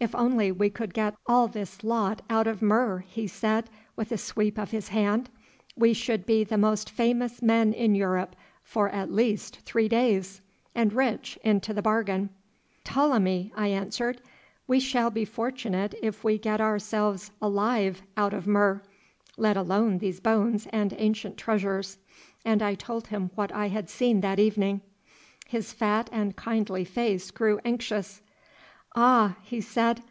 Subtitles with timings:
[0.00, 4.16] "If only we could get all this lot out of Mur," he said, with a
[4.16, 5.28] sweep of his hand,
[5.76, 10.40] "we should be the most famous men in Europe for at least three days,
[10.72, 12.30] and rich into the bargain."
[12.84, 14.20] "Ptolemy," I answered,
[14.68, 18.80] "we shall be fortunate if we get ourselves alive out of Mur,
[19.36, 21.98] let alone these bones and ancient treasures,"
[22.44, 24.80] and I told him what I had seen that evening.
[25.48, 28.22] His fat and kindly face grew anxious.
[29.00, 30.02] "Ah!" he said.